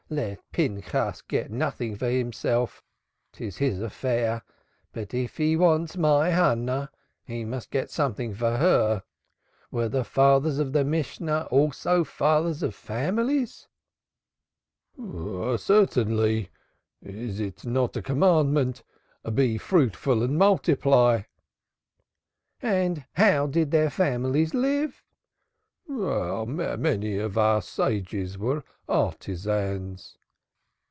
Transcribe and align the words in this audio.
Let 0.13 0.41
Pinchas 0.51 1.21
get 1.21 1.51
nothing 1.51 1.95
for 1.95 2.09
himself, 2.09 2.83
'tis 3.31 3.59
his 3.59 3.79
affair, 3.79 4.41
but, 4.91 5.13
if 5.13 5.37
he 5.37 5.55
wants 5.55 5.95
my 5.95 6.27
Hannah, 6.27 6.91
he 7.23 7.45
must 7.45 7.71
get 7.71 7.89
something 7.89 8.33
for 8.35 8.57
her. 8.57 9.03
Were 9.71 9.87
the 9.87 10.03
fathers 10.03 10.59
of 10.59 10.73
the 10.73 10.83
Mishna 10.83 11.47
also 11.49 12.03
fathers 12.03 12.61
of 12.61 12.75
families?" 12.75 13.69
"Certainly; 14.97 16.49
is 17.01 17.39
it 17.39 17.63
not 17.65 17.95
a 17.95 18.01
command 18.01 18.83
'Be 19.33 19.57
fruitful 19.57 20.23
and 20.23 20.37
multiply'?" 20.37 21.21
"And 22.61 23.05
how 23.13 23.47
did 23.47 23.71
their 23.71 23.89
families 23.89 24.53
live?" 24.53 25.05
"Many 25.87 27.17
of 27.17 27.37
our 27.37 27.61
sages 27.61 28.37
were 28.37 28.63
artisans." 28.87 30.17